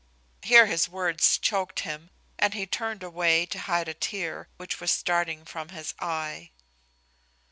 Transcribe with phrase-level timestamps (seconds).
[0.41, 2.09] Here his words choaked him,
[2.39, 6.47] and he turned away to hide a tear which was starting from his eyes.